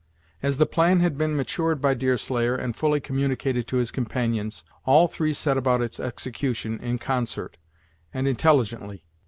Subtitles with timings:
[0.41, 5.07] As the plan had been matured by Deerslayer, and fully communicated to his companions, all
[5.07, 7.59] three set about its execution, in concert,
[8.11, 9.05] and intelligently.